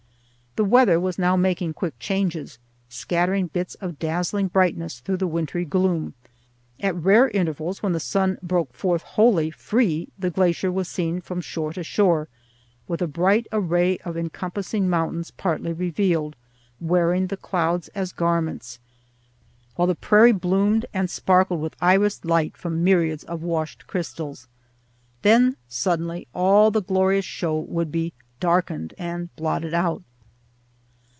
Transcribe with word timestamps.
The 0.57 0.65
weather 0.65 0.99
was 0.99 1.17
now 1.17 1.37
making 1.37 1.75
quick 1.75 1.97
changes, 1.97 2.59
scattering 2.89 3.47
bits 3.47 3.75
of 3.75 3.97
dazzling 3.99 4.49
brightness 4.49 4.99
through 4.99 5.15
the 5.15 5.25
wintry 5.27 5.63
gloom; 5.63 6.13
at 6.81 6.93
rare 6.93 7.29
intervals, 7.29 7.81
when 7.81 7.93
the 7.93 8.01
sun 8.01 8.37
broke 8.43 8.73
forth 8.73 9.01
wholly 9.01 9.49
free, 9.49 10.09
the 10.19 10.29
glacier 10.29 10.69
was 10.69 10.89
seen 10.89 11.21
from 11.21 11.39
shore 11.39 11.71
to 11.71 11.85
shore 11.85 12.27
with 12.85 13.01
a 13.01 13.07
bright 13.07 13.47
array 13.53 13.97
of 13.99 14.17
encompassing 14.17 14.89
mountains 14.89 15.31
partly 15.31 15.71
revealed, 15.71 16.35
wearing 16.81 17.27
the 17.27 17.37
clouds 17.37 17.87
as 17.95 18.11
garments, 18.11 18.77
while 19.77 19.87
the 19.87 19.95
prairie 19.95 20.33
bloomed 20.33 20.85
and 20.93 21.09
sparkled 21.09 21.61
with 21.61 21.79
irised 21.81 22.25
light 22.25 22.57
from 22.57 22.83
myriads 22.83 23.23
of 23.23 23.41
washed 23.41 23.87
crystals. 23.87 24.49
Then 25.21 25.55
suddenly 25.69 26.27
all 26.33 26.71
the 26.71 26.81
glorious 26.83 27.23
show 27.23 27.57
would 27.57 27.89
be 27.89 28.11
darkened 28.41 28.93
and 28.97 29.33
blotted 29.37 29.73
out. 29.73 30.03